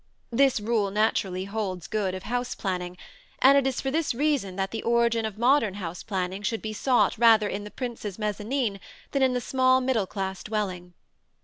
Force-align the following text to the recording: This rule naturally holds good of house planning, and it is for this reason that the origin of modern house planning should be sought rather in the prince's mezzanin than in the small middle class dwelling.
This 0.31 0.59
rule 0.59 0.89
naturally 0.89 1.45
holds 1.45 1.85
good 1.85 2.15
of 2.15 2.23
house 2.23 2.55
planning, 2.55 2.97
and 3.37 3.55
it 3.55 3.67
is 3.67 3.79
for 3.81 3.91
this 3.91 4.15
reason 4.15 4.55
that 4.55 4.71
the 4.71 4.81
origin 4.81 5.25
of 5.25 5.37
modern 5.37 5.75
house 5.75 6.01
planning 6.01 6.41
should 6.41 6.63
be 6.63 6.73
sought 6.73 7.19
rather 7.19 7.47
in 7.47 7.65
the 7.65 7.69
prince's 7.69 8.17
mezzanin 8.17 8.79
than 9.11 9.21
in 9.21 9.35
the 9.35 9.39
small 9.41 9.79
middle 9.79 10.07
class 10.07 10.41
dwelling. 10.43 10.95